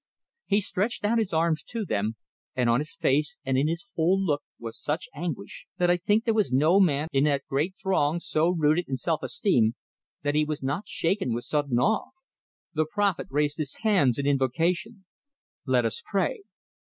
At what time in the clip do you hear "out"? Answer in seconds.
1.05-1.19